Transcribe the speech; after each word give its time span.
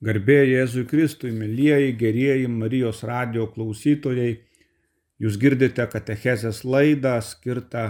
Garbė 0.00 0.46
Jėzui 0.48 0.86
Kristui, 0.88 1.28
mėlyjeji, 1.36 1.90
gerieji 2.00 2.46
Marijos 2.48 3.02
radio 3.04 3.44
klausytojai, 3.52 4.38
jūs 5.20 5.34
girdite 5.36 5.84
katechezės 5.92 6.62
laidą 6.64 7.18
skirtą 7.20 7.82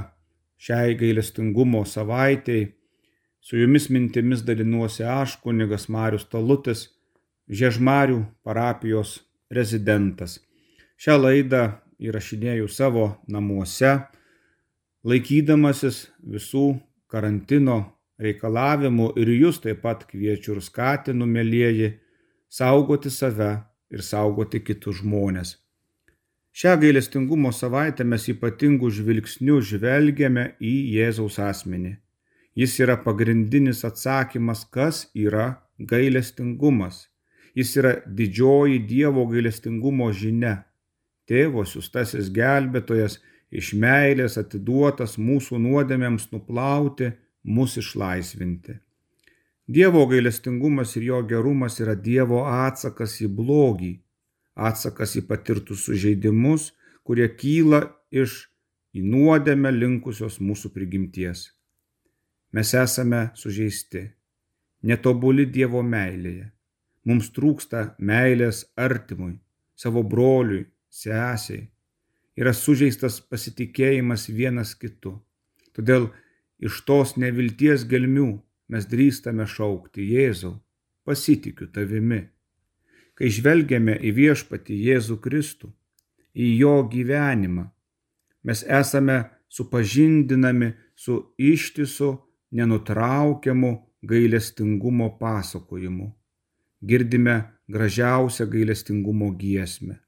šiai 0.58 0.96
gailestingumo 0.98 1.84
savaitėjai. 1.86 2.72
Su 3.40 3.60
jumis 3.60 3.86
mintimis 3.94 4.42
dalinuosi 4.42 5.06
aš, 5.06 5.36
kunigas 5.44 5.86
Marius 5.88 6.26
Talutis, 6.26 6.88
Žiežmarių 7.50 8.18
parapijos 8.46 9.20
rezidentas. 9.50 10.40
Šią 10.98 11.16
laidą 11.18 11.62
įrašinėjau 12.02 12.66
savo 12.70 13.06
namuose, 13.30 13.94
laikydamasis 15.06 16.08
visų 16.26 16.66
karantino 17.10 17.80
reikalavimų 18.20 19.12
ir 19.20 19.32
jūs 19.34 19.60
taip 19.64 19.82
pat 19.84 20.04
kviečiu 20.10 20.56
ir 20.56 20.62
skatinu, 20.64 21.26
mėlyjeji, 21.26 21.94
saugoti 22.50 23.10
save 23.10 23.52
ir 23.90 24.04
saugoti 24.04 24.60
kitus 24.64 25.00
žmonės. 25.00 25.56
Šią 26.50 26.74
gailestingumo 26.82 27.52
savaitę 27.54 28.04
mes 28.04 28.26
ypatingų 28.32 28.90
žvilgsnių 28.96 29.60
žvelgiame 29.70 30.46
į 30.58 30.72
Jėzaus 30.96 31.38
asmenį. 31.38 31.94
Jis 32.58 32.74
yra 32.82 32.96
pagrindinis 33.04 33.84
atsakymas, 33.86 34.64
kas 34.66 35.04
yra 35.14 35.62
gailestingumas. 35.78 37.06
Jis 37.54 37.76
yra 37.78 37.92
didžioji 38.06 38.80
Dievo 38.90 39.24
gailestingumo 39.30 40.10
žinia. 40.12 40.64
Tėvo 41.30 41.62
siustasis 41.62 42.32
gelbėtojas 42.34 43.20
iš 43.50 43.72
meilės 43.78 44.36
atiduotas 44.38 45.16
mūsų 45.18 45.58
nuodėmėms 45.62 46.28
nuplauti 46.34 47.12
mus 47.42 47.76
išlaisvinti. 47.76 48.76
Dievo 49.70 50.06
gailestingumas 50.10 50.96
ir 50.96 51.04
jo 51.10 51.22
gerumas 51.22 51.78
yra 51.80 51.94
Dievo 51.94 52.42
atsakas 52.50 53.20
į 53.22 53.28
blogį, 53.38 53.92
atsakas 54.54 55.14
į 55.20 55.26
patirtus 55.28 55.84
sužeidimus, 55.86 56.72
kurie 57.06 57.28
kyla 57.38 57.84
iš 58.10 58.46
į 58.94 59.04
nuodėmę 59.06 59.70
linkusios 59.70 60.40
mūsų 60.42 60.72
prigimties. 60.74 61.50
Mes 62.50 62.72
esame 62.74 63.28
sužeisti, 63.38 64.08
netobuli 64.82 65.46
Dievo 65.46 65.84
meilėje. 65.86 66.48
Mums 67.06 67.30
trūksta 67.32 67.94
meilės 67.98 68.64
artimui, 68.76 69.36
savo 69.78 70.02
broliui, 70.02 70.66
sesiai. 70.90 71.68
Yra 72.36 72.52
sužeistas 72.56 73.20
pasitikėjimas 73.22 74.26
vienas 74.34 74.74
kitu. 74.74 75.14
Todėl 75.76 76.10
iš 76.60 76.82
tos 76.86 77.16
nevilties 77.16 77.86
gelmių 77.88 78.30
mes 78.70 78.86
drįstame 78.86 79.46
šaukti 79.48 80.04
Jėzau, 80.12 80.54
pasitikiu 81.04 81.70
tavimi. 81.74 82.22
Kai 83.16 83.28
žvelgiame 83.34 83.96
į 83.98 84.12
viešpatį 84.16 84.76
Jėzų 84.86 85.18
Kristų, 85.24 85.72
į 86.36 86.46
jo 86.62 86.76
gyvenimą, 86.92 87.66
mes 88.46 88.62
esame 88.64 89.18
supažindinami 89.50 90.72
su 90.94 91.16
ištisu 91.36 92.12
nenutraukiamu 92.56 93.72
gailestingumo 94.02 95.10
pasakojimu. 95.18 96.12
Girdime 96.80 97.36
gražiausią 97.68 98.46
gailestingumo 98.48 99.34
giesmę. 99.36 99.98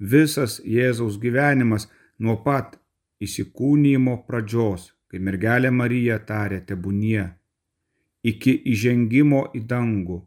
Visas 0.00 0.60
Jėzaus 0.64 1.18
gyvenimas 1.20 1.90
nuo 2.18 2.38
pat 2.44 2.78
įsikūnymo 3.20 4.22
pradžios 4.24 4.88
kai 5.10 5.18
mergelė 5.18 5.70
Marija 5.74 6.20
tarė 6.22 6.60
tebūnie, 6.66 7.24
iki 8.30 8.52
įžengimo 8.72 9.40
į 9.58 9.62
dangų 9.72 10.18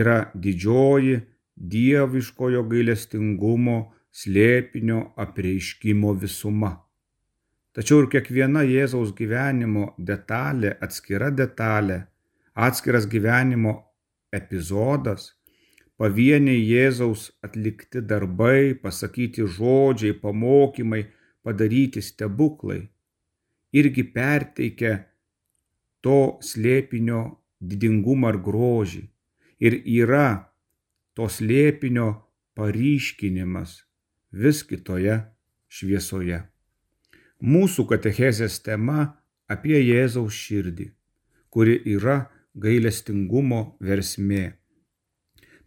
yra 0.00 0.18
didžioji 0.34 1.18
dieviškojo 1.74 2.62
gailestingumo 2.70 3.80
slėpinio 4.20 5.00
apreiškimo 5.24 6.14
visuma. 6.22 6.70
Tačiau 7.76 8.00
ir 8.02 8.08
kiekviena 8.14 8.62
Jėzaus 8.66 9.12
gyvenimo 9.18 9.90
detalė, 9.98 10.72
atskira 10.86 11.28
detalė, 11.30 12.00
atskiras 12.54 13.06
gyvenimo 13.10 13.74
epizodas, 14.34 15.28
pavieniai 16.00 16.64
Jėzaus 16.64 17.28
atlikti 17.46 18.00
darbai, 18.00 18.72
pasakyti 18.80 19.44
žodžiai, 19.58 20.16
pamokymai, 20.24 21.04
padaryti 21.44 22.02
stebuklai 22.02 22.80
irgi 23.72 24.04
perteikia 24.14 24.94
to 26.04 26.40
slėpinio 26.44 27.22
didingumą 27.60 28.34
ir 28.34 28.40
grožį. 28.44 29.02
Ir 29.60 29.76
yra 29.84 30.50
to 31.14 31.28
slėpinio 31.28 32.08
paryškinimas 32.56 33.82
vis 34.32 34.62
kitoje 34.64 35.20
šviesoje. 35.68 36.42
Mūsų 37.40 37.86
katechezės 37.88 38.60
tema 38.64 39.16
apie 39.48 39.78
Jėzaus 39.80 40.36
širdį, 40.36 40.90
kuri 41.52 41.76
yra 41.96 42.30
gailestingumo 42.54 43.76
versmė. 43.80 44.56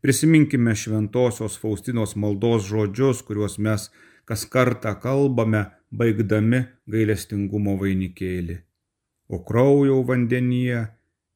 Prisiminkime 0.03 0.75
šventosios 0.75 1.55
Faustinos 1.61 2.17
maldos 2.19 2.67
žodžius, 2.67 3.21
kuriuos 3.23 3.57
mes 3.57 3.87
kas 4.27 4.45
kartą 4.45 4.93
kalbame 4.99 5.63
baigdami 5.93 6.63
gailestingumo 6.89 7.75
vainikėlį. 7.81 8.57
O 9.33 9.39
kraujo 9.47 10.01
vandenyje 10.07 10.81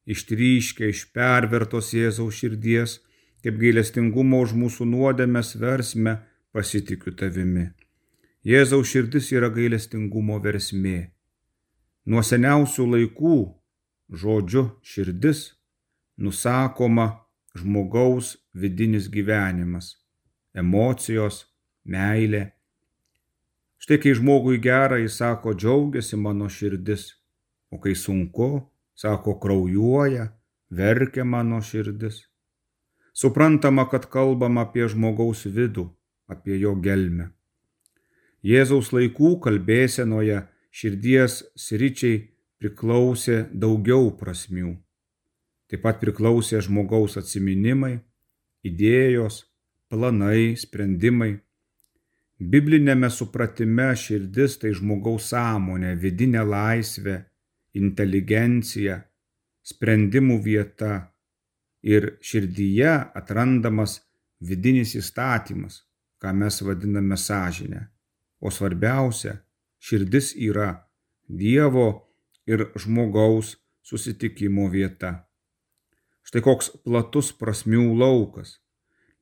ištryškia 0.08 0.90
iš 0.92 1.04
pervertos 1.14 1.92
Jėzaus 1.94 2.40
širdies, 2.40 2.98
kaip 3.42 3.58
gailestingumo 3.60 4.42
už 4.44 4.54
mūsų 4.58 4.86
nuodėmės 4.92 5.54
versme 5.62 6.18
pasitikiu 6.52 7.14
tavimi. 7.18 7.68
Jėzaus 8.48 8.90
širdis 8.90 9.30
yra 9.34 9.50
gailestingumo 9.52 10.38
versmė. 10.42 11.10
Nuo 12.08 12.22
seniausių 12.24 12.86
laikų 12.94 13.38
žodžiu 14.08 14.64
širdis 14.82 15.42
nusakoma 16.16 17.08
žmogaus 17.58 18.36
vidinis 18.54 19.08
gyvenimas, 19.12 19.96
emocijos, 20.54 21.44
meilė, 21.84 22.57
Štai 23.78 24.00
kai 24.02 24.14
žmogui 24.18 24.58
gera, 24.58 24.98
jis 24.98 25.20
sako, 25.20 25.54
džiaugiasi 25.54 26.18
mano 26.18 26.48
širdis, 26.50 27.12
o 27.70 27.78
kai 27.78 27.94
sunku, 27.94 28.66
sako, 28.98 29.38
kraujuoja, 29.38 30.32
verkia 30.70 31.24
mano 31.24 31.60
širdis. 31.62 32.24
Suprantama, 33.14 33.86
kad 33.90 34.06
kalbam 34.10 34.58
apie 34.58 34.86
žmogaus 34.90 35.46
vidų, 35.46 35.88
apie 36.30 36.58
jo 36.58 36.74
gelmę. 36.82 37.30
Jėzaus 38.46 38.92
laikų 38.94 39.38
kalbėsenoje 39.42 40.44
širdies 40.70 41.40
sričiai 41.58 42.20
priklausė 42.58 43.48
daugiau 43.54 44.12
prasmių. 44.18 44.76
Taip 45.68 45.82
pat 45.84 45.98
priklausė 46.02 46.62
žmogaus 46.64 47.18
atsiminimai, 47.20 47.98
idėjos, 48.66 49.42
planai, 49.90 50.54
sprendimai 50.56 51.38
Biblinėme 52.38 53.08
supratime 53.10 53.88
širdis 53.98 54.60
tai 54.62 54.70
žmogaus 54.70 55.32
sąmonė, 55.32 55.96
vidinė 55.98 56.44
laisvė, 56.46 57.16
inteligencija, 57.74 59.00
sprendimų 59.66 60.38
vieta 60.44 60.92
ir 61.82 62.14
širdyje 62.22 62.92
atrandamas 63.18 63.98
vidinis 64.38 64.94
įstatymas, 64.94 65.82
ką 66.22 66.32
mes 66.34 66.62
vadiname 66.62 67.18
sąžinę. 67.18 67.88
O 68.38 68.54
svarbiausia, 68.54 69.40
širdis 69.82 70.34
yra 70.38 70.84
Dievo 71.28 72.06
ir 72.46 72.70
žmogaus 72.78 73.56
susitikimo 73.82 74.68
vieta. 74.72 75.26
Štai 76.24 76.40
koks 76.44 76.70
platus 76.86 77.34
prasmių 77.36 77.90
laukas. 77.98 78.60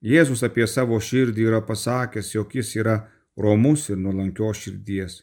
Jėzus 0.04 0.42
apie 0.44 0.66
savo 0.68 0.98
širdį 1.00 1.46
yra 1.48 1.62
pasakęs, 1.64 2.34
jog 2.34 2.52
jis 2.54 2.74
yra 2.76 2.96
romus 3.36 3.88
ir 3.88 3.96
nuolankios 3.96 4.60
širdies. 4.64 5.22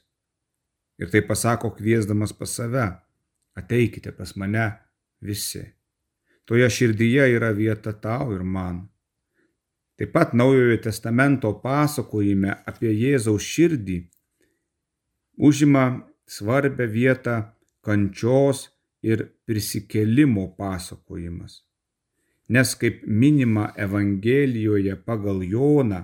Ir 0.97 1.09
tai 1.13 1.21
pasako 1.25 1.73
kviesdamas 1.77 2.33
pas 2.33 2.49
save, 2.49 2.87
ateikite 3.57 4.11
pas 4.17 4.35
mane 4.35 4.71
visi. 5.21 5.63
Toje 6.45 6.69
širdyje 6.69 7.29
yra 7.35 7.51
vieta 7.53 7.93
tau 7.93 8.33
ir 8.33 8.43
man. 8.43 8.87
Taip 9.97 10.11
pat 10.11 10.33
Naujojo 10.33 10.79
testamento 10.81 11.53
pasakojime 11.61 12.55
apie 12.65 12.91
Jėzaus 12.91 13.45
širdį 13.45 13.99
užima 15.37 16.01
svarbę 16.25 16.87
vietą 16.89 17.35
kančios 17.85 18.69
ir 19.05 19.27
prisikelimo 19.45 20.47
pasakojimas 20.57 21.61
nes 22.53 22.75
kaip 22.81 23.01
minima 23.07 23.65
Evangelijoje 23.85 24.95
pagal 25.07 25.41
Joną, 25.53 26.01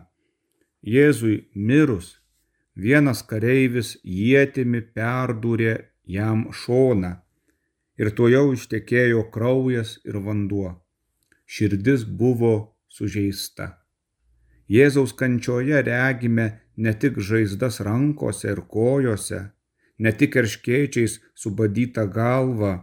Jėzui 0.81 1.35
mirus, 1.53 2.13
vienas 2.75 3.21
kareivis 3.29 3.97
jėtimi 4.03 4.81
perdūrė 4.95 5.73
jam 6.17 6.45
šoną 6.61 7.17
ir 7.99 8.11
to 8.17 8.29
jau 8.31 8.45
ištekėjo 8.55 9.25
kraujas 9.33 9.97
ir 10.07 10.21
vanduo. 10.25 10.79
širdis 11.49 12.03
buvo 12.05 12.77
sužeista. 12.87 13.65
Jėzaus 14.69 15.15
kančioje 15.19 15.81
regime 15.81 16.45
ne 16.77 16.93
tik 16.93 17.17
žaizdas 17.29 17.79
rankose 17.81 18.51
ir 18.53 18.61
kojose, 18.73 19.39
ne 19.97 20.11
tik 20.19 20.37
erškėčiais 20.41 21.17
subadytą 21.33 22.05
galvą, 22.13 22.73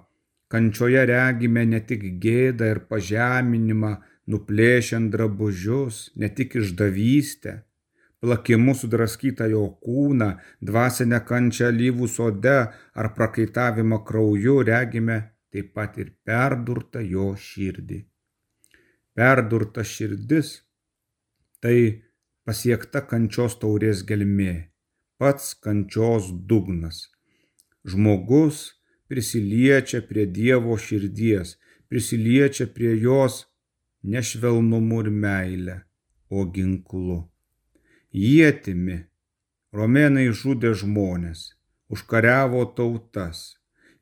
kančioje 0.52 1.04
regime 1.10 1.64
ne 1.66 1.80
tik 1.88 2.04
gėdą 2.22 2.72
ir 2.74 2.82
pažeminimą, 2.90 3.96
nuplėšiant 4.30 5.12
drabužius, 5.14 6.10
ne 6.18 6.28
tik 6.34 6.56
išdavystę, 6.60 7.60
plakimu 8.22 8.74
sudraskytą 8.74 9.46
jo 9.52 9.64
kūną, 9.84 10.32
dvasinę 10.68 11.22
kančią 11.28 11.70
lyvų 11.78 12.08
sode 12.10 12.58
ar 12.72 13.12
prakaitavimą 13.18 14.02
krauju 14.08 14.60
regime 14.66 15.18
taip 15.52 15.72
pat 15.76 15.98
ir 16.02 16.12
perdurtą 16.26 17.00
jo 17.00 17.32
širdį. 17.48 18.02
Perdurta 19.16 19.84
širdis- 19.84 20.48
tai 21.62 22.02
pasiekta 22.44 23.00
kančios 23.10 23.56
taurės 23.62 24.02
gelmė, 24.08 24.68
pats 25.18 25.54
kančios 25.54 26.28
dugnas. 26.50 27.08
Žmogus 27.86 28.75
prisiliečia 29.08 30.02
prie 30.08 30.26
Dievo 30.26 30.76
širdies, 30.78 31.56
prisiliečia 31.88 32.66
prie 32.66 32.96
jos 33.00 33.44
nešvelnumu 34.02 35.00
ir 35.04 35.10
meile, 35.10 35.76
o 36.30 36.44
ginklu. 36.50 37.20
Jėtimi 38.12 39.02
romėnai 39.76 40.30
žudė 40.32 40.72
žmonės, 40.78 41.52
užkariavo 41.92 42.64
tautas. 42.78 43.56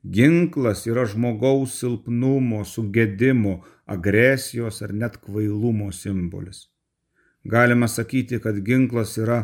Ginklas 0.05 0.85
yra 0.87 1.07
žmogaus 1.09 1.79
silpnumo, 1.81 2.61
sugėdimo, 2.69 3.63
agresijos 3.89 4.83
ar 4.85 4.93
net 4.93 5.17
kvailumo 5.25 5.91
simbolis. 5.97 6.69
Galima 7.45 7.89
sakyti, 7.89 8.41
kad 8.41 8.61
ginklas 8.65 9.17
yra 9.21 9.39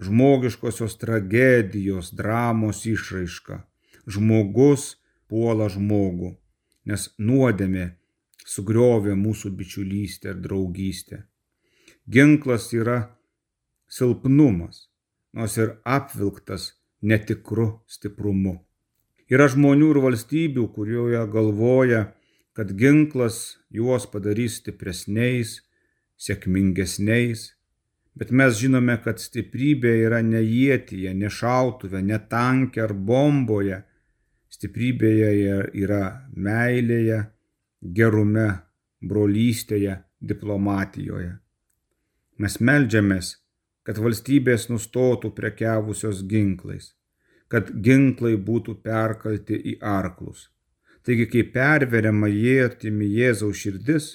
žmogiškosios 0.00 0.96
tragedijos, 1.00 2.12
dramos 2.16 2.84
išraiška. 2.86 3.62
Žmogus 4.08 4.94
puola 5.28 5.68
žmogų, 5.68 6.32
nes 6.88 7.08
nuodėmė 7.20 7.90
sugriovė 8.48 9.16
mūsų 9.18 9.52
bičiulystę 9.58 10.32
ir 10.32 10.40
draugystę. 10.44 11.24
Ginklas 12.08 12.70
yra 12.72 12.98
silpnumas, 13.88 14.86
nors 15.36 15.58
ir 15.60 15.74
apvilktas 15.84 16.72
netikru 17.02 17.68
stiprumu. 17.86 18.56
Yra 19.28 19.50
žmonių 19.52 19.90
ir 19.92 20.00
valstybių, 20.06 20.64
kurioje 20.72 21.20
galvoja, 21.28 22.06
kad 22.56 22.72
ginklas 22.80 23.58
juos 23.68 24.08
padarys 24.08 24.56
stipresniais, 24.62 25.58
sėkmingesniais, 26.18 27.42
bet 28.18 28.32
mes 28.32 28.56
žinome, 28.58 28.96
kad 29.04 29.20
stiprybė 29.22 29.92
yra 30.06 30.22
ne 30.24 30.40
jėtyje, 30.40 31.12
ne 31.14 31.28
šautuve, 31.30 32.00
ne 32.02 32.18
tankė 32.32 32.86
ar 32.88 32.96
bomboje, 32.96 33.82
stiprybėje 34.52 35.58
yra 35.84 36.02
meilėje, 36.34 37.24
gerume, 37.82 38.48
brolystėje, 39.00 39.98
diplomatijoje. 40.20 41.36
Mes 42.38 42.58
melžiamės, 42.60 43.34
kad 43.86 43.98
valstybės 44.02 44.68
nustotų 44.70 45.32
prekiavusios 45.34 46.22
ginklais, 46.30 46.92
kad 47.48 47.70
ginklai 47.84 48.36
būtų 48.36 48.78
perkalti 48.84 49.58
į 49.72 49.78
arklus. 49.80 50.48
Taigi, 51.06 51.24
kai 51.32 51.44
perveriama 51.54 52.28
jėtimi 52.28 53.06
Jėzaus 53.08 53.62
širdis, 53.62 54.10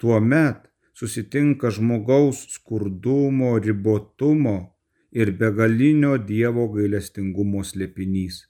tuo 0.00 0.18
met 0.20 0.64
susitinka 0.96 1.70
žmogaus 1.70 2.40
skurdumo, 2.56 3.52
ribotumo 3.62 4.56
ir 5.12 5.30
begalinio 5.38 6.16
Dievo 6.18 6.66
gailestingumo 6.72 7.62
slėpinys. 7.62 8.42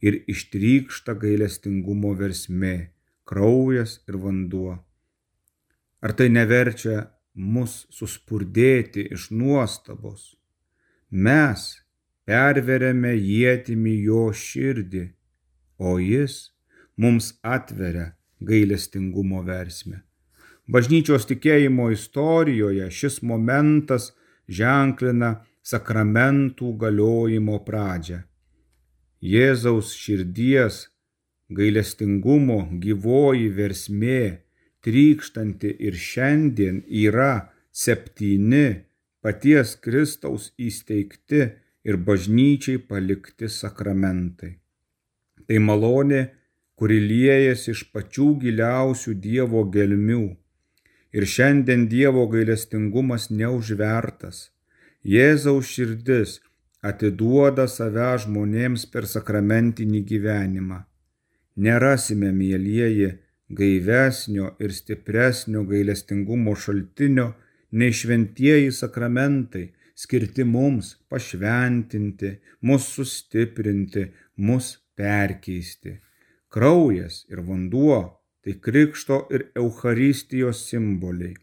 Ir 0.00 0.22
ištrykšta 0.30 1.14
gailestingumo 1.18 2.14
versmė- 2.14 2.90
kraujas 3.28 4.00
ir 4.08 4.16
vanduo. 4.16 4.78
Ar 6.02 6.12
tai 6.12 6.28
neverčia 6.28 7.10
mus 7.38 7.86
suspurdėti 7.90 9.06
iš 9.14 9.30
nuostabos. 9.30 10.34
Mes 11.10 11.80
perveriame 12.26 13.14
jėtimi 13.14 13.94
jo 14.02 14.28
širdį, 14.34 15.04
o 15.78 15.96
jis 16.02 16.50
mums 16.96 17.32
atveria 17.42 18.12
gailestingumo 18.42 19.42
versmę. 19.46 20.02
Bažnyčios 20.68 21.24
tikėjimo 21.30 21.88
istorijoje 21.94 22.90
šis 22.92 23.22
momentas 23.22 24.10
ženklina 24.48 25.38
sakramentų 25.64 26.74
galiojimo 26.82 27.56
pradžią. 27.64 28.27
Jėzaus 29.18 29.94
širdies 29.98 30.84
gailestingumo 31.50 32.58
gyvoji 32.82 33.48
versmė 33.50 34.20
trykštanti 34.86 35.72
ir 35.88 35.96
šiandien 35.98 36.84
yra 36.86 37.50
septyni 37.72 38.84
paties 39.22 39.74
Kristaus 39.82 40.52
įsteigti 40.56 41.40
ir 41.88 41.96
bažnyčiai 42.06 42.78
palikti 42.78 43.48
sakramentai. 43.50 44.52
Tai 45.48 45.58
malonė, 45.66 46.22
kuri 46.78 47.00
liejasi 47.02 47.72
iš 47.74 47.88
pačių 47.90 48.28
giliausių 48.44 49.14
Dievo 49.18 49.64
gelmių. 49.74 50.26
Ir 51.16 51.24
šiandien 51.26 51.88
Dievo 51.90 52.28
gailestingumas 52.30 53.30
neužvertas. 53.34 54.50
Jėzaus 55.02 55.72
širdis 55.74 56.38
atiduoda 56.82 57.66
save 57.68 58.10
žmonėms 58.24 58.86
per 58.92 59.06
sakramentinį 59.06 60.02
gyvenimą. 60.10 60.82
Nerasime, 61.58 62.30
mėlyjeji, 62.32 63.10
gaivesnio 63.48 64.52
ir 64.62 64.74
stipresnio 64.76 65.64
gailestingumo 65.66 66.54
šaltinio 66.54 67.32
nei 67.72 67.92
šventieji 67.92 68.70
sakramentai, 68.72 69.72
skirti 69.98 70.44
mums 70.44 70.94
pašventinti, 71.10 72.36
mus 72.62 72.86
sustiprinti, 72.94 74.04
mus 74.36 74.76
perkeisti. 74.96 75.98
Kraujas 76.48 77.24
ir 77.28 77.42
vanduo 77.44 77.98
tai 78.44 78.54
krikšto 78.64 79.26
ir 79.34 79.48
Eucharistijos 79.58 80.62
simboliai. 80.70 81.34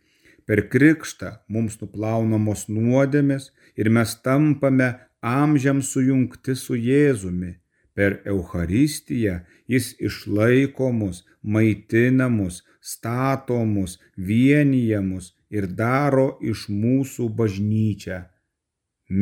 Per 0.45 0.61
krikštą 0.69 1.31
mums 1.49 1.79
nuplaunamos 1.81 2.67
nuodėmės 2.69 3.51
ir 3.75 3.89
mes 3.89 4.15
tampame 4.25 4.93
amžiam 5.25 5.81
sujungti 5.81 6.55
su 6.55 6.77
Jėzumi 6.77 7.55
Per 7.95 8.17
Eucharistiją 8.27 9.39
jis 9.71 9.93
išlaiko 10.07 10.91
mus, 10.91 11.23
maitina 11.41 12.27
mus, 12.29 12.57
stato 12.81 13.61
mus, 13.65 13.99
vienyje 14.17 14.99
mus 15.01 15.31
ir 15.49 15.67
daro 15.81 16.25
iš 16.51 16.65
mūsų 16.83 17.29
bažnyčią, 17.39 18.17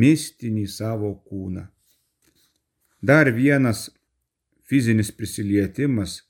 mistinį 0.02 0.66
savo 0.78 1.12
kūną. 1.30 1.68
Dar 3.10 3.30
vienas 3.38 3.92
fizinis 4.66 5.12
prisilietimas 5.14 6.24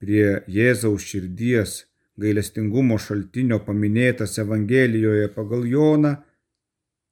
prie 0.00 0.40
Jėzaus 0.56 1.04
širdies 1.10 1.82
gailestingumo 2.16 2.96
šaltinio 2.96 3.60
paminėtas 3.66 4.38
Evangelijoje 4.40 5.28
pagal 5.36 5.68
Joną, 5.68 6.16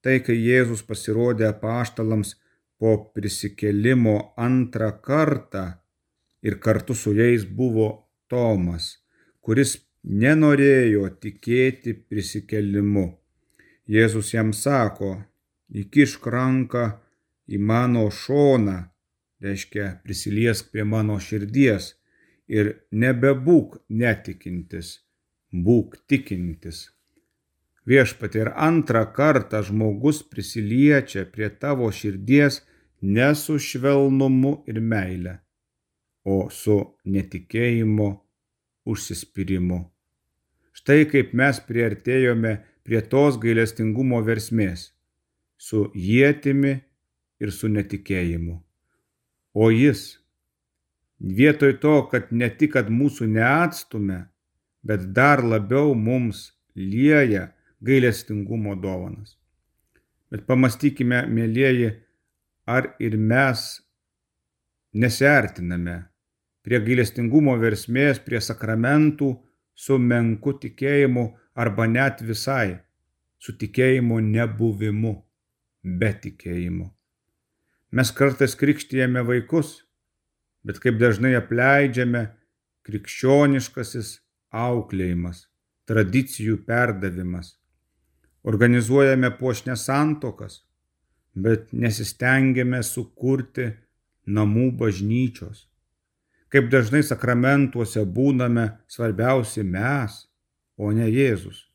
tai 0.03 0.19
kai 0.27 0.37
Jėzus 0.37 0.83
pasirodė 0.87 1.49
apaštalams 1.53 2.35
po 2.83 2.97
prisikėlimo 3.15 4.17
antrą 4.49 4.91
kartą 5.07 5.65
ir 6.43 6.59
kartu 6.65 6.95
su 6.99 7.15
jais 7.15 7.45
buvo 7.47 7.89
Tomas, 8.33 8.87
kuris 9.41 9.77
nenorėjo 10.03 11.09
tikėti 11.23 11.95
prisikėlimu. 11.95 13.07
Jėzus 13.87 14.33
jam 14.35 14.53
sako, 14.57 15.13
įkišk 15.71 16.27
ranką 16.35 16.85
į 17.47 17.59
mano 17.59 18.09
šoną, 18.11 18.79
reiškia 19.43 19.89
prisiliesk 20.05 20.71
prie 20.73 20.85
mano 20.87 21.19
širdies 21.21 21.93
ir 22.49 22.73
nebebūk 22.91 23.79
netikintis, 23.89 24.99
būk 25.53 25.99
tikintis. 26.09 26.92
Viešpatė 27.89 28.45
ir 28.45 28.51
antrą 28.55 29.03
kartą 29.15 29.63
žmogus 29.67 30.23
prisiliečia 30.23 31.25
prie 31.27 31.49
tavo 31.51 31.89
širdies 31.91 32.61
ne 33.03 33.33
su 33.35 33.59
švelnumu 33.59 34.53
ir 34.71 34.79
meile, 34.81 35.41
o 36.23 36.47
su 36.51 36.77
netikėjimu, 37.05 38.11
užsispyrimu. 38.87 39.81
Štai 40.73 41.09
kaip 41.11 41.35
mes 41.35 41.59
priartėjome 41.67 42.53
prie 42.87 43.01
tos 43.03 43.39
gailestingumo 43.43 44.23
versmės- 44.23 44.93
su 45.67 45.91
jėtimi 45.95 46.81
ir 47.41 47.51
su 47.51 47.69
netikėjimu. 47.69 48.63
O 49.55 49.71
jis, 49.71 50.19
vietoj 51.19 51.81
to, 51.81 51.97
kad 52.11 52.31
ne 52.31 52.49
tik, 52.49 52.73
kad 52.73 52.89
mūsų 52.89 53.27
neatstume, 53.27 54.29
bet 54.85 55.13
dar 55.13 55.43
labiau 55.43 55.95
mums 55.95 56.53
lieja 56.77 57.53
gailestingumo 57.83 58.75
dovanas. 58.79 59.37
Bet 60.33 60.47
pamastykime, 60.49 61.27
mėlyjeji, 61.29 61.91
ar 62.67 62.95
ir 63.03 63.19
mes 63.19 63.83
nesiartiname 64.95 65.99
prie 66.63 66.81
gailestingumo 66.87 67.57
versmės, 67.61 68.21
prie 68.23 68.41
sakramentų 68.41 69.33
su 69.75 69.99
menku 69.99 70.55
tikėjimu 70.63 71.27
arba 71.59 71.89
net 71.91 72.23
visai 72.23 72.79
su 73.43 73.57
tikėjimo 73.59 74.21
nebuvimu, 74.23 75.17
be 75.83 76.13
tikėjimo. 76.25 76.93
Mes 77.93 78.13
kartais 78.15 78.55
krikštijame 78.57 79.25
vaikus, 79.27 79.83
bet 80.65 80.79
kaip 80.81 81.01
dažnai 81.01 81.35
apleidžiame 81.37 82.29
krikščioniškasis 82.87 84.15
auklėjimas, 84.55 85.49
tradicijų 85.91 86.63
perdavimas. 86.69 87.57
Organizuojame 88.43 89.31
puošnės 89.39 89.85
santokas, 89.87 90.63
bet 91.35 91.71
nesistengiame 91.73 92.83
sukurti 92.83 93.69
namų 94.27 94.71
bažnyčios. 94.81 95.69
Kaip 96.53 96.69
dažnai 96.73 97.01
sakramentuose 97.07 98.03
būname 98.05 98.67
svarbiausi 98.91 99.63
mes, 99.65 100.27
o 100.77 100.91
ne 100.93 101.07
Jėzus. 101.09 101.69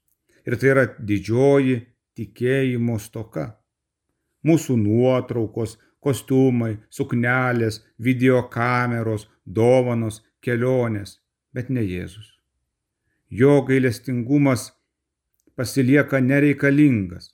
Ir 0.45 0.57
tai 0.59 0.73
yra 0.73 0.85
didžioji 0.99 1.79
tikėjimo 2.17 2.99
stoka. 3.01 3.47
Mūsų 4.45 4.77
nuotraukos, 4.79 5.77
kostiumai, 6.03 6.77
suknelės, 6.93 7.81
videokameros, 7.99 9.27
dovanos, 9.43 10.21
kelionės, 10.43 11.17
bet 11.53 11.71
ne 11.73 11.83
Jėzus. 11.83 12.35
Jo 13.29 13.61
gailestingumas 13.67 14.69
pasilieka 15.57 16.21
nereikalingas, 16.21 17.31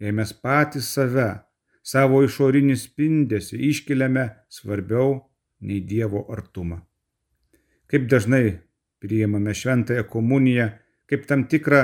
jei 0.00 0.12
mes 0.12 0.32
patys 0.42 0.88
save, 0.96 1.28
savo 1.86 2.22
išorinį 2.26 2.76
spindesį 2.80 3.60
iškeliame 3.70 4.26
svarbiau 4.48 5.20
nei 5.60 5.82
Dievo 5.84 6.24
artumą. 6.32 6.80
Kaip 7.86 8.08
dažnai 8.10 8.58
priimame 9.00 9.54
šventąją 9.54 10.08
komuniją 10.10 10.70
kaip 11.06 11.26
tam 11.30 11.46
tikrą 11.50 11.82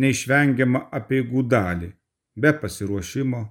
neišvengiamą 0.00 0.86
apieigų 0.98 1.44
dalį, 1.52 1.90
be 2.36 2.52
pasiruošimo, 2.60 3.42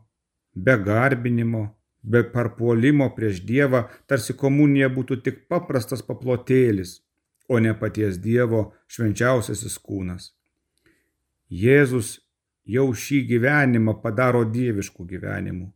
be 0.56 0.76
garbinimo, 0.88 1.64
be 2.02 2.22
parpuolimo 2.34 3.10
prieš 3.18 3.42
Dievą, 3.50 3.86
tarsi 4.10 4.36
komunija 4.38 4.90
būtų 4.94 5.22
tik 5.26 5.46
paprastas 5.50 6.06
paplotėlis, 6.06 7.00
o 7.50 7.60
ne 7.62 7.74
paties 7.78 8.18
Dievo 8.22 8.72
švenčiausiasis 8.90 9.78
kūnas. 9.82 10.32
Jėzus 11.50 12.20
jau 12.66 12.88
šį 12.94 13.22
gyvenimą 13.30 14.00
padaro 14.02 14.44
dieviškų 14.50 15.06
gyvenimų. 15.06 15.68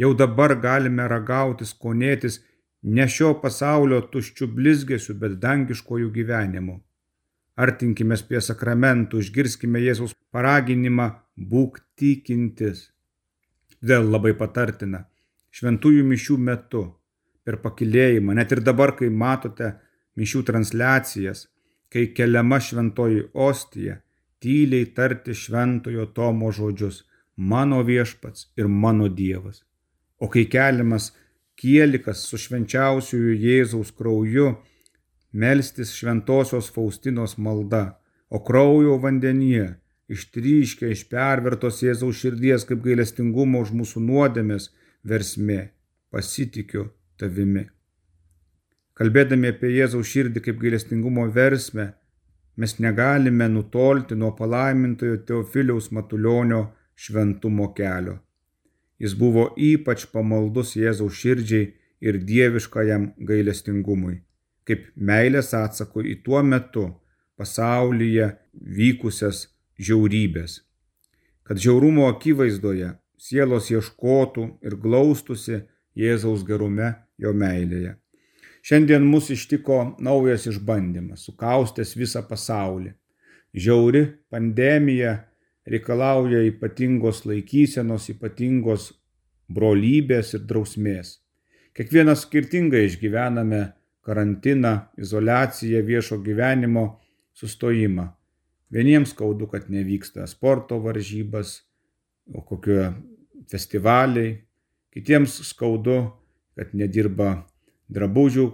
Jau 0.00 0.14
dabar 0.16 0.54
galime 0.56 1.04
ragauti, 1.08 1.66
skonėtis 1.68 2.40
ne 2.82 3.04
šio 3.08 3.34
pasaulio 3.42 4.00
tuščių 4.12 4.48
blizgesių, 4.56 5.14
bet 5.20 5.36
dangiškojų 5.42 6.08
gyvenimų. 6.16 6.80
Artinkime 7.60 8.16
prie 8.28 8.40
sakramentų, 8.40 9.20
išgirskime 9.20 9.82
Jėzaus 9.82 10.14
paraginimą 10.32 11.10
būk 11.36 11.82
tikintis. 12.00 12.88
Vėl 13.82 14.08
labai 14.08 14.32
patartina. 14.32 15.04
Šventųjų 15.52 16.04
mišių 16.08 16.38
metu, 16.38 16.86
per 17.44 17.58
pakilėjimą, 17.60 18.32
net 18.38 18.52
ir 18.56 18.62
dabar, 18.64 18.94
kai 18.96 19.10
matote 19.10 19.74
mišių 20.16 20.42
transliacijas, 20.48 21.44
kai 21.92 22.06
keliama 22.16 22.56
šventoji 22.62 23.26
ostija, 23.34 23.98
tyliai 24.42 24.86
tarti 24.96 25.34
šventojo 25.34 26.06
Tomo 26.16 26.50
žodžius- 26.52 27.04
mano 27.50 27.82
viešpats 27.82 28.48
ir 28.56 28.68
mano 28.68 29.08
Dievas. 29.08 29.62
O 30.18 30.28
kai 30.28 30.44
keliamas 30.44 31.12
kielikas 31.56 32.26
su 32.28 32.36
švenčiausiųjų 32.36 33.34
Jėzaus 33.46 33.90
krauju, 33.98 34.56
melstis 35.32 35.94
šventosios 35.94 36.70
Faustinos 36.74 37.38
malda, 37.38 37.98
o 38.28 38.38
kraujo 38.38 38.98
vandenyje 38.98 39.76
ištryškia 40.12 40.90
iš 40.92 41.04
pervertos 41.12 41.82
Jėzaus 41.82 42.20
širdies 42.20 42.66
kaip 42.68 42.82
gailestingumo 42.84 43.62
už 43.64 43.72
mūsų 43.78 44.02
nuodėmės 44.08 44.70
versmė- 45.04 45.70
pasitikiu 46.12 46.90
tavimi. 47.18 47.68
Kalbėdami 48.98 49.48
apie 49.54 49.72
Jėzaus 49.72 50.10
širdį 50.12 50.42
kaip 50.44 50.58
gailestingumo 50.60 51.24
versmę, 51.32 51.92
mes 52.56 52.78
negalime 52.78 53.48
nutolti 53.48 54.14
nuo 54.14 54.32
palaimintojo 54.36 55.16
Teofiliaus 55.26 55.90
Matulionio 55.90 56.66
šventumo 56.94 57.72
kelio. 57.74 58.18
Jis 58.98 59.14
buvo 59.18 59.48
ypač 59.58 60.04
pamaldus 60.12 60.76
Jėzaus 60.78 61.16
širdžiai 61.18 61.70
ir 62.06 62.18
dieviškajam 62.28 63.08
gailestingumui, 63.28 64.20
kaip 64.66 64.84
meilės 64.96 65.52
atsakui 65.58 66.12
į 66.12 66.20
tuo 66.26 66.42
metu 66.42 66.84
pasaulyje 67.38 68.28
vykusias 68.78 69.46
žiaurybės. 69.78 70.60
Kad 71.42 71.58
žiaurumo 71.58 72.06
akivaizdoje 72.12 72.92
sielos 73.18 73.70
ieškotų 73.74 74.46
ir 74.66 74.78
glaustusi 74.84 75.64
Jėzaus 75.98 76.46
gerume 76.46 76.94
jo 77.18 77.32
meilėje. 77.34 77.96
Šiandien 78.62 79.02
mus 79.02 79.30
ištiko 79.34 79.96
naujas 79.98 80.46
išbandymas, 80.46 81.24
sukaustęs 81.26 81.96
visą 81.98 82.22
pasaulį. 82.28 82.92
Žiauri 83.52 84.04
pandemija 84.30 85.16
reikalauja 85.66 86.44
ypatingos 86.46 87.24
laikysenos, 87.26 88.06
ypatingos 88.14 88.92
brolybės 89.52 90.32
ir 90.38 90.46
drausmės. 90.46 91.18
Kiekvienas 91.74 92.22
skirtingai 92.26 92.86
išgyvename 92.86 93.62
karantiną, 94.06 94.74
izolaciją, 94.98 95.82
viešo 95.86 96.20
gyvenimo 96.22 96.86
sustojimą. 97.34 98.08
Vieniems 98.72 99.12
skaudu, 99.12 99.48
kad 99.50 99.68
nevyksta 99.70 100.26
sporto 100.30 100.78
varžybas, 100.80 101.60
o 102.32 102.40
kokio 102.46 102.92
festivaliai, 103.50 104.36
kitiems 104.94 105.40
skaudu, 105.50 106.12
kad 106.56 106.72
nedirba 106.76 107.42
drabužių 107.92 108.46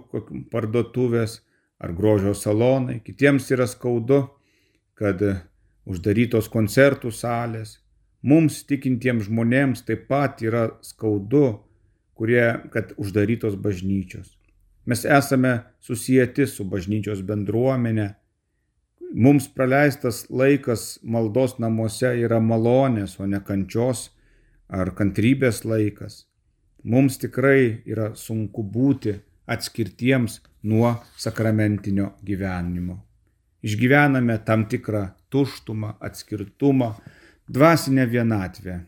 parduotuvės 0.51 1.39
ar 1.79 1.93
grožio 1.95 2.33
salonai. 2.35 2.99
Kitiems 3.03 3.49
yra 3.55 3.67
skaudu, 3.67 4.25
kad 4.99 5.21
uždarytos 5.89 6.49
koncertų 6.51 7.11
salės. 7.15 7.77
Mums 8.21 8.65
tikintiems 8.67 9.29
žmonėms 9.29 9.85
taip 9.87 10.09
pat 10.09 10.41
yra 10.43 10.67
skaudu, 10.83 11.61
kurie, 12.19 12.59
kad 12.73 12.91
uždarytos 12.99 13.55
bažnyčios. 13.55 14.35
Mes 14.85 15.05
esame 15.05 15.61
susijęti 15.79 16.47
su 16.47 16.65
bažnyčios 16.67 17.21
bendruomenė. 17.23 18.09
Mums 19.15 19.47
praleistas 19.55 20.25
laikas 20.29 20.99
maldos 21.03 21.57
namuose 21.63 22.11
yra 22.19 22.41
malonės, 22.43 23.15
o 23.19 23.25
ne 23.25 23.39
kančios 23.39 24.09
ar 24.67 24.91
kantrybės 24.97 25.63
laikas. 25.65 26.25
Mums 26.83 27.17
tikrai 27.21 27.81
yra 27.87 28.11
sunku 28.15 28.63
būti 28.63 29.15
atskirtiems 29.49 30.39
nuo 30.63 30.93
sakramentinio 31.17 32.11
gyvenimo. 32.25 32.99
Išgyvename 33.65 34.37
tam 34.45 34.67
tikrą 34.71 35.07
tuštumą, 35.29 35.95
atskirtumą, 35.99 36.93
dvasinę 37.49 38.05
vienatvę. 38.07 38.79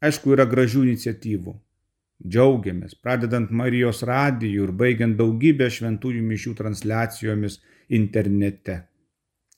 Aišku, 0.00 0.34
yra 0.36 0.46
gražių 0.48 0.84
iniciatyvų. 0.90 1.56
Džiaugiamės, 2.20 2.94
pradedant 3.00 3.50
Marijos 3.50 4.02
radijų 4.04 4.68
ir 4.68 4.72
baigiant 4.76 5.16
daugybę 5.16 5.70
šventųjų 5.72 6.22
mišių 6.28 6.54
transliacijomis 6.58 7.58
internete. 7.88 8.82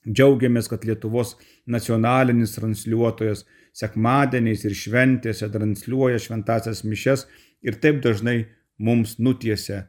Džiaugiamės, 0.07 0.69
kad 0.71 0.87
Lietuvos 0.87 1.35
nacionalinis 1.67 2.55
transliuotojas 2.55 3.43
sekmadieniais 3.75 4.63
ir 4.67 4.75
šventėse 4.79 5.49
transliuoja 5.51 6.19
šventasias 6.23 6.83
mišes 6.87 7.27
ir 7.63 7.79
taip 7.83 7.99
dažnai 8.03 8.45
mums 8.79 9.17
nutiesia 9.19 9.83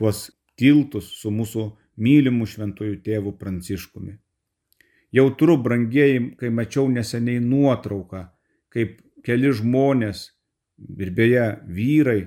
tuos 0.00 0.30
tiltus 0.56 1.12
su 1.20 1.30
mūsų 1.32 1.66
mylimu 2.00 2.48
šventųjų 2.48 2.98
tėvu 3.04 3.36
Pranciškumi. 3.36 4.16
Jautru, 5.12 5.56
brangieji, 5.60 6.36
kai 6.40 6.48
mačiau 6.54 6.88
neseniai 6.88 7.42
nuotrauką, 7.42 8.22
kaip 8.72 9.00
keli 9.26 9.50
žmonės 9.52 10.30
ir 11.02 11.10
beje 11.16 11.46
vyrai 11.66 12.20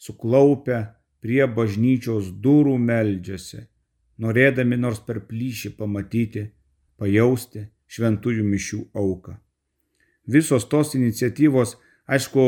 suklaupę 0.00 0.78
prie 1.20 1.42
bažnyčios 1.58 2.30
durų 2.40 2.78
meldžiasi, 2.80 3.66
norėdami 4.22 4.78
nors 4.80 5.02
per 5.04 5.20
plyšį 5.28 5.74
pamatyti, 5.76 6.46
pajausti 6.96 7.66
šventųjų 7.90 8.46
mišių 8.46 8.80
auką. 8.96 9.36
Visos 10.30 10.68
tos 10.70 10.94
iniciatyvos, 10.94 11.74
aišku, 12.06 12.44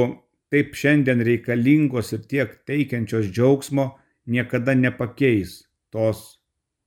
taip 0.52 0.76
šiandien 0.78 1.24
reikalingos 1.26 2.12
ir 2.14 2.22
tiek 2.30 2.54
teikiančios 2.68 3.28
džiaugsmo, 3.32 3.90
niekada 4.26 4.74
nepakeis 4.74 5.62
tos 5.92 6.42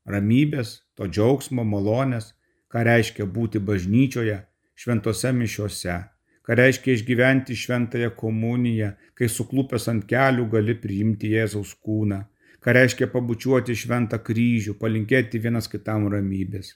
ramybės, 0.08 0.82
to 0.96 1.08
džiaugsmo, 1.10 1.66
malonės, 1.68 2.34
ką 2.72 2.84
reiškia 2.86 3.26
būti 3.26 3.60
bažnyčioje, 3.60 4.38
šventose 4.76 5.32
mišiuose, 5.34 5.98
ką 6.46 6.58
reiškia 6.60 6.96
išgyventi 6.96 7.58
šventąją 7.58 8.12
komuniją, 8.20 8.94
kai 9.18 9.30
suklupęs 9.32 9.88
ant 9.92 10.08
kelių 10.10 10.48
gali 10.52 10.76
priimti 10.78 11.32
Jėzaus 11.34 11.74
kūną, 11.82 12.22
ką 12.62 12.76
reiškia 12.78 13.10
pabučiuoti 13.14 13.76
šventą 13.78 14.20
kryžių, 14.26 14.76
palinkėti 14.82 15.42
vienas 15.42 15.70
kitam 15.72 16.10
ramybės. 16.12 16.76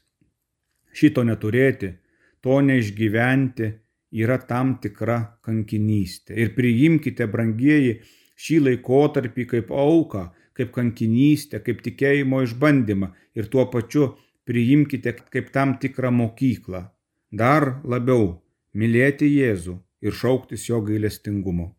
Šito 0.93 1.23
neturėti, 1.25 1.93
to 2.41 2.61
neišgyventi 2.65 3.69
yra 4.23 4.39
tam 4.49 4.77
tikra 4.81 5.19
kankinystė. 5.45 6.33
Ir 6.33 6.55
priimkite, 6.55 7.27
brangieji, 7.29 7.99
šį 8.39 8.59
laikotarpį 8.65 9.45
kaip 9.53 9.73
auką, 9.75 10.29
kaip 10.59 10.75
kankinystę, 10.75 11.63
kaip 11.65 11.81
tikėjimo 11.87 12.43
išbandymą 12.45 13.13
ir 13.39 13.49
tuo 13.53 13.65
pačiu 13.73 14.11
priimkite 14.49 15.15
kaip 15.33 15.51
tam 15.55 15.77
tikrą 15.81 16.11
mokyklą. 16.21 16.85
Dar 17.41 17.65
labiau 17.93 18.31
mylėti 18.75 19.29
Jėzų 19.31 19.75
ir 20.05 20.15
šauktis 20.21 20.65
jo 20.69 20.79
gailestingumo. 20.87 21.75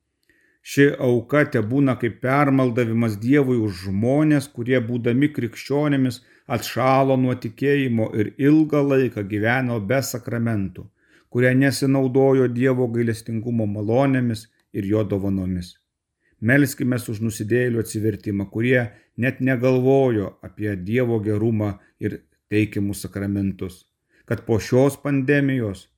Ši 0.63 0.87
auka 1.07 1.43
te 1.53 1.63
būna 1.73 1.97
kaip 2.01 2.21
permaldavimas 2.25 3.17
Dievui 3.25 3.57
už 3.67 3.87
žmonės, 3.87 4.49
kurie 4.57 4.81
būdami 4.89 5.31
krikščionėmis 5.37 6.21
atšalo 6.57 7.17
nuo 7.23 7.35
tikėjimo 7.45 8.11
ir 8.23 8.33
ilgą 8.49 8.83
laiką 8.93 9.25
gyveno 9.33 9.81
be 9.93 10.03
sakramentų, 10.13 10.85
kurie 11.33 11.55
nesinaudojo 11.65 12.49
Dievo 12.61 12.91
gailestingumo 12.97 13.67
malonėmis 13.77 14.49
ir 14.77 14.87
jo 14.93 15.05
dovanomis. 15.15 15.80
Melskime 16.41 16.97
už 16.97 17.21
nusidėlių 17.21 17.83
atsivertimą, 17.83 18.47
kurie 18.49 18.91
net 19.17 19.41
negalvojo 19.45 20.39
apie 20.43 20.73
Dievo 20.77 21.21
gerumą 21.21 21.79
ir 22.01 22.23
teikiamus 22.49 23.05
sakramentus. 23.05 23.85
Kad 24.25 24.47
po 24.47 24.57
šios 24.59 24.97
pandemijos 25.03 25.89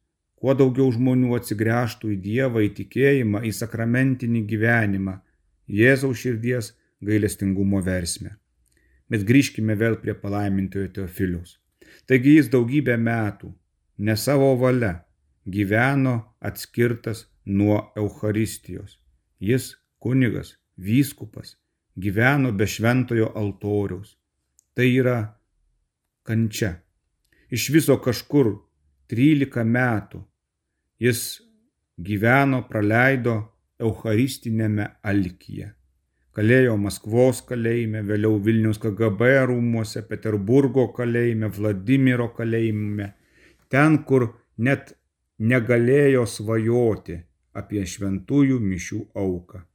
kuo 0.42 0.54
daugiau 0.58 0.90
žmonių 0.90 1.36
atsigręžtų 1.38 2.16
į 2.16 2.18
Dievą, 2.26 2.62
į 2.66 2.70
tikėjimą, 2.80 3.44
į 3.46 3.52
sakramentinį 3.54 4.42
gyvenimą, 4.50 5.20
Jėzaus 5.70 6.18
širdies 6.18 6.72
gailestingumo 7.06 7.78
versmę. 7.86 8.34
Bet 9.06 9.22
grįžkime 9.28 9.76
vėl 9.78 10.00
prie 10.02 10.16
palaimintojo 10.18 10.88
Teofilius. 10.96 11.60
Taigi 12.10 12.34
jis 12.38 12.50
daugybę 12.50 12.96
metų, 12.98 13.52
ne 14.02 14.16
savo 14.18 14.50
valia, 14.58 15.04
gyveno 15.46 16.16
atskirtas 16.40 17.28
nuo 17.46 17.92
Eucharistijos. 17.96 18.98
Jis 19.38 19.76
kunigas, 20.02 20.56
vyskupas, 20.76 21.56
gyveno 21.96 22.52
be 22.52 22.66
šventojo 22.66 23.32
altoriaus. 23.36 24.16
Tai 24.74 24.88
yra 24.88 25.18
kančia. 26.26 26.72
Iš 27.52 27.68
viso 27.74 27.98
kažkur 28.00 28.54
13 29.12 29.66
metų 29.68 30.22
jis 31.02 31.22
gyveno, 32.00 32.62
praleido 32.70 33.36
Eucharistinėme 33.82 34.86
alkyje. 35.02 35.72
Kalėjo 36.32 36.78
Maskvos 36.80 37.42
kalėjime, 37.44 38.00
vėliau 38.08 38.38
Vilnius 38.40 38.78
KGB 38.80 39.34
rūmuose, 39.50 40.00
Peterburgo 40.08 40.86
kalėjime, 40.96 41.50
Vladimiro 41.52 42.30
kalėjime, 42.32 43.10
ten, 43.68 43.98
kur 44.08 44.30
net 44.56 44.94
negalėjo 45.38 46.24
svajoti 46.24 47.18
apie 47.60 47.84
šventųjų 47.84 48.56
mišių 48.62 49.02
auką 49.12 49.66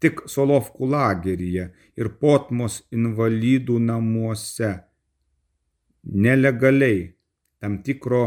tik 0.00 0.22
Solovkų 0.32 0.88
lageryje 0.94 1.66
ir 2.00 2.12
Potmos 2.22 2.80
invalidų 2.94 3.78
namuose. 3.84 4.72
Nelegaliai 6.04 7.02
tam 7.60 7.80
tikro 7.84 8.24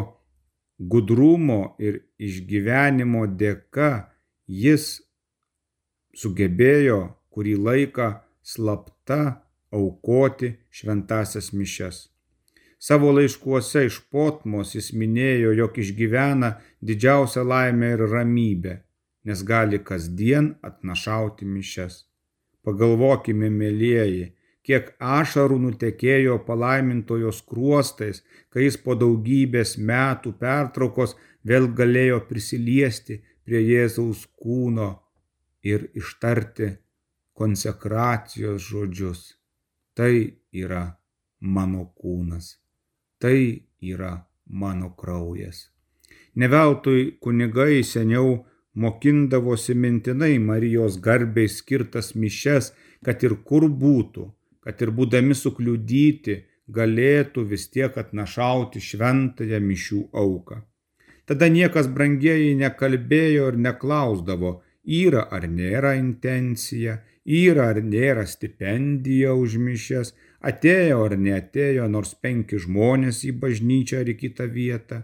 gudrumo 0.78 1.76
ir 1.82 2.04
išgyvenimo 2.22 3.26
dėka 3.40 3.92
jis 4.46 5.02
sugebėjo 6.14 7.00
kurį 7.34 7.56
laiką 7.68 8.10
slapta 8.46 9.22
aukoti 9.74 10.54
šventasias 10.70 11.50
mišes. 11.58 12.08
Savo 12.78 13.14
laiškuose 13.16 13.86
iš 13.88 14.02
Potmos 14.12 14.76
jis 14.76 14.92
minėjo, 14.94 15.54
jog 15.56 15.78
išgyvena 15.80 16.58
didžiausią 16.84 17.46
laimę 17.48 17.94
ir 17.96 18.04
ramybę 18.12 18.74
nes 19.24 19.44
gali 19.44 19.80
kasdien 19.84 20.54
atnašauti 20.70 21.46
mišes. 21.46 22.04
Pagalvokime, 22.64 23.50
mėlyjeji, 23.52 24.32
kiek 24.64 24.94
ašarų 25.00 25.60
nutekėjo 25.66 26.40
palaimintojos 26.48 27.42
kruostais, 27.48 28.24
kai 28.52 28.68
jis 28.68 28.80
po 28.86 28.96
daugybės 29.00 29.76
metų 29.78 30.36
pertraukos 30.40 31.18
vėl 31.44 31.68
galėjo 31.80 32.22
prisiliesti 32.30 33.20
prie 33.44 33.60
Jėzaus 33.68 34.24
kūno 34.40 34.90
ir 35.68 35.90
ištarti 36.00 36.72
konsekracijos 37.36 38.64
žodžius. 38.70 39.34
Tai 39.94 40.14
yra 40.52 40.86
mano 41.40 41.92
kūnas, 42.00 42.58
tai 43.20 43.68
yra 43.82 44.16
mano 44.48 44.94
kraujas. 44.98 45.68
Neveltui 46.36 47.20
kunigai 47.22 47.84
seniau 47.86 48.40
mokindavosi 48.76 49.74
mintinai 49.76 50.40
Marijos 50.40 50.98
garbiai 51.02 51.50
skirtas 51.50 52.14
mišes, 52.16 52.72
kad 53.06 53.24
ir 53.24 53.36
kur 53.48 53.68
būtų, 53.84 54.26
kad 54.66 54.82
ir 54.82 54.92
būdami 54.98 55.38
sukliudyti, 55.38 56.42
galėtų 56.78 57.44
vis 57.54 57.68
tiek 57.70 57.98
atnašauti 58.04 58.82
šventąją 58.82 59.60
mišių 59.70 60.02
auką. 60.24 60.62
Tada 61.30 61.48
niekas 61.48 61.88
brangieji 61.96 62.56
nekalbėjo 62.60 63.50
ir 63.52 63.60
neklausdavo, 63.66 64.54
yra 64.84 65.28
ar 65.38 65.48
nėra 65.48 65.94
intencija, 66.00 66.98
yra 67.24 67.70
ar 67.76 67.80
nėra 67.84 68.26
stipendija 68.28 69.36
už 69.44 69.60
mišes, 69.68 70.12
atėjo 70.42 71.06
ar 71.06 71.16
neatėjo 71.28 71.88
nors 71.92 72.16
penki 72.26 72.60
žmonės 72.66 73.24
į 73.30 73.38
bažnyčią 73.46 74.02
ar 74.04 74.12
į 74.12 74.18
kitą 74.26 74.50
vietą. 74.58 75.04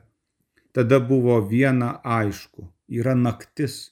Tada 0.76 1.00
buvo 1.00 1.40
viena 1.54 1.94
aišku 2.04 2.68
yra 2.90 3.16
naktis, 3.16 3.92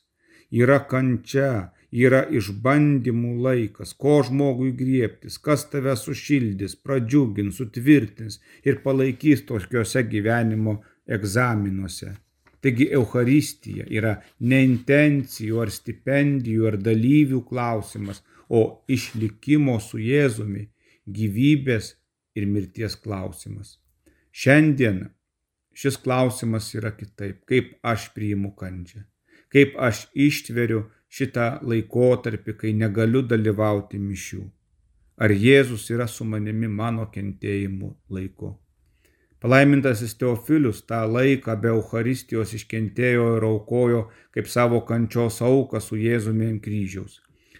yra 0.51 0.79
kančia, 0.89 1.71
yra 1.91 2.25
išbandymų 2.33 3.33
laikas, 3.45 3.93
ko 3.93 4.19
žmogui 4.27 4.73
griebtis, 4.75 5.37
kas 5.37 5.65
tave 5.71 5.95
sušildys, 5.95 6.75
pradžiugins, 6.83 7.57
sutvirtins 7.57 8.39
ir 8.67 8.81
palaikys 8.83 9.45
tokiuose 9.47 10.03
gyvenimo 10.11 10.81
egzaminuose. 11.07 12.15
Taigi 12.61 12.89
Euharistija 12.91 13.85
yra 13.87 14.17
ne 14.39 14.63
intencijų 14.65 15.61
ar 15.61 15.71
stipendijų 15.71 16.67
ar 16.71 16.77
dalyvių 16.81 17.43
klausimas, 17.47 18.23
o 18.49 18.83
išlikimo 18.87 19.77
su 19.83 19.99
Jėzumi, 20.01 20.67
gyvybės 21.07 21.93
ir 22.35 22.47
mirties 22.47 22.95
klausimas. 22.99 23.77
Šiandien 24.31 25.07
šis 25.77 25.97
klausimas 26.01 26.69
yra 26.75 26.91
kitaip. 26.97 27.43
Kaip 27.49 27.73
aš 27.85 28.09
priimu 28.15 28.53
kančią? 28.57 29.03
Kaip 29.53 29.75
aš 29.79 30.07
ištveriu 30.27 30.85
šitą 31.07 31.49
laikotarpį, 31.63 32.55
kai 32.61 32.73
negaliu 32.75 33.21
dalyvauti 33.23 33.99
mišių? 34.01 34.43
Ar 35.17 35.33
Jėzus 35.33 35.87
yra 35.93 36.07
su 36.09 36.25
manimi 36.25 36.69
mano 36.69 37.07
kentėjimu 37.13 37.93
laiku? 38.13 38.55
Palaimintasis 39.41 40.15
Teofilius 40.17 40.81
tą 40.89 41.03
laiką 41.05 41.53
be 41.61 41.69
Euharistijos 41.69 42.55
iškentėjo 42.57 43.27
ir 43.37 43.45
aukojo 43.45 44.01
kaip 44.33 44.49
savo 44.49 44.81
kančios 44.85 45.37
auką 45.45 45.81
su 45.81 45.97
Jėzumi 46.01 46.49
ant 46.51 46.63
kryžiaus. 46.65 47.19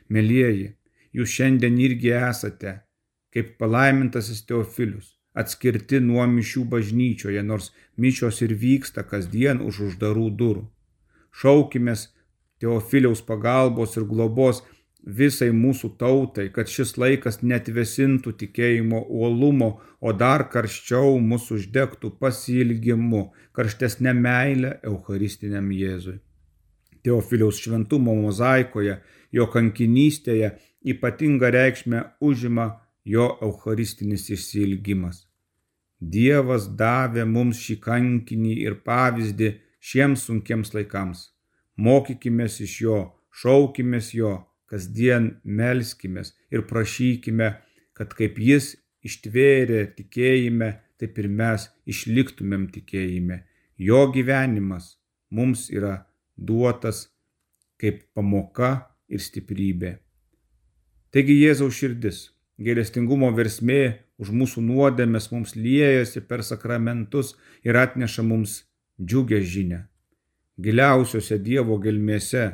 Mėlyjeji, 0.09 0.71
jūs 1.13 1.37
šiandien 1.37 1.77
irgi 1.85 2.13
esate 2.17 2.79
kaip 3.33 3.53
palaimintasis 3.61 4.41
Teofilius 4.49 5.16
atskirti 5.41 5.99
nuo 6.03 6.25
mišių 6.31 6.63
bažnyčioje, 6.73 7.43
nors 7.43 7.71
mišios 7.97 8.41
ir 8.45 8.53
vyksta 8.63 9.03
kasdien 9.11 9.61
už 9.63 9.81
uždarų 9.89 10.29
durų. 10.39 10.63
Šaukimės 11.37 12.09
Teofiliaus 12.57 13.21
pagalbos 13.21 13.93
ir 13.99 14.05
globos 14.09 14.63
visai 15.19 15.51
mūsų 15.53 15.91
tautai, 16.01 16.47
kad 16.53 16.69
šis 16.71 16.95
laikas 16.97 17.43
netvesintų 17.43 18.33
tikėjimo 18.41 19.03
uolumo, 19.07 19.69
o 20.01 20.13
dar 20.13 20.47
karščiau 20.49 21.19
mūsų 21.21 21.59
uždegtų 21.61 22.11
pasilgimu, 22.21 23.27
karštesnė 23.53 24.13
meilė 24.17 24.73
Eucharistiniam 24.83 25.69
Jėzui. 25.71 26.17
Teofiliaus 27.05 27.61
šventumo 27.61 28.15
mozaikoje, 28.17 28.97
jo 29.31 29.47
kankinystėje 29.53 30.51
ypatinga 30.83 31.53
reikšmė 31.53 32.03
užima 32.19 32.67
jo 33.05 33.29
eucharistinis 33.41 34.29
išsilgimas. 34.33 35.26
Dievas 35.99 36.67
davė 36.77 37.25
mums 37.25 37.61
šį 37.65 37.77
kankinį 37.81 38.53
ir 38.63 38.75
pavyzdį 38.85 39.49
šiems 39.79 40.27
sunkiems 40.27 40.73
laikams. 40.75 41.29
Mokykimės 41.77 42.59
iš 42.61 42.75
jo, 42.81 42.99
šaukimės 43.41 44.13
jo, 44.13 44.33
kasdien 44.69 45.37
melskimės 45.43 46.33
ir 46.53 46.65
prašykime, 46.69 47.49
kad 47.97 48.13
kaip 48.13 48.37
jis 48.37 48.75
ištvėrė 49.07 49.85
tikėjime 49.97 50.73
taip 50.97 51.17
ir 51.21 51.27
mes 51.29 51.67
išliktumėm 51.85 52.67
tikėjime. 52.73 53.43
Jo 53.77 54.07
gyvenimas 54.13 54.97
mums 55.29 55.69
yra 55.69 56.07
duotas 56.37 57.07
kaip 57.81 58.03
pamoka 58.13 58.89
ir 59.07 59.21
stiprybė. 59.21 59.97
Taigi 61.13 61.37
Jėzaus 61.39 61.77
širdis, 61.77 62.17
gailestingumo 62.57 63.29
versmė 63.37 63.81
už 64.17 64.31
mūsų 64.33 64.63
nuodėmės 64.65 65.29
mums 65.31 65.55
liejasi 65.55 66.23
per 66.29 66.43
sakramentus 66.43 67.35
ir 67.63 67.77
atneša 67.77 68.25
mums 68.25 68.63
džiugę 69.01 69.41
žinę. 69.41 69.83
Giliausiose 70.57 71.37
Dievo 71.37 71.77
gelmėse, 71.77 72.47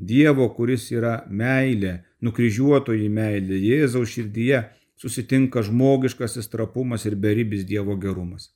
Dievo, 0.00 0.46
kuris 0.56 0.86
yra 0.94 1.26
meilė, 1.28 1.98
nukryžiuotoji 2.24 3.08
meilė, 3.12 3.58
Jėzaus 3.60 4.14
širdyje 4.14 4.62
susitinka 5.00 5.60
žmogiškasis 5.66 6.48
trapumas 6.48 7.04
ir 7.04 7.18
beribis 7.20 7.66
Dievo 7.68 7.98
gerumas. 8.00 8.48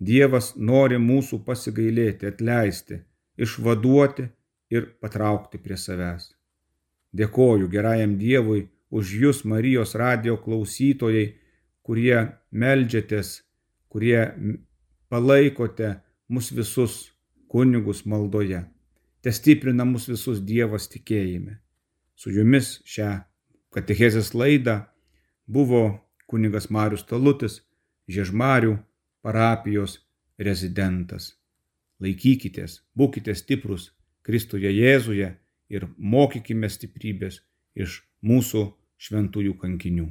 Dievas 0.00 0.52
nori 0.56 0.98
mūsų 1.00 1.40
pasigailėti, 1.46 2.28
atleisti, 2.28 3.00
išvaduoti 3.40 4.28
ir 4.72 4.88
patraukti 5.00 5.60
prie 5.62 5.78
savęs. 5.80 6.32
Dėkoju 7.16 7.68
gerajam 7.72 8.18
Dievui 8.20 8.66
už 8.92 9.14
Jūs, 9.16 9.38
Marijos 9.48 9.96
radio 9.96 10.36
klausytojai, 10.36 11.32
kurie 11.82 12.18
melžiatės, 12.52 13.40
kurie 13.88 14.20
palaikote 15.08 15.96
mus 16.28 16.52
visus 16.52 17.08
kunigus 17.48 18.04
maldoje. 18.04 18.60
Te 19.24 19.32
stiprina 19.32 19.86
mus 19.88 20.08
visus 20.10 20.42
Dievas 20.44 20.90
tikėjime. 20.92 21.56
Su 22.14 22.30
Jumis 22.30 22.82
šią 22.84 23.10
katechezės 23.72 24.34
laidą 24.36 24.82
buvo 25.48 25.84
kunigas 26.28 26.68
Marius 26.70 27.06
Talutis, 27.08 27.62
Žiežmarių 28.12 28.76
parapijos 29.22 30.00
rezidentas. 30.36 31.32
Laikykitės, 32.02 32.82
būkite 32.98 33.32
stiprus 33.38 33.92
Kristuje 34.26 34.68
Jėzuje 34.74 35.30
ir 35.72 35.86
mokykime 35.96 36.68
stiprybės 36.68 37.40
iš 37.78 38.02
mūsų 38.26 38.66
šventųjų 39.02 39.56
kankinių. 39.62 40.06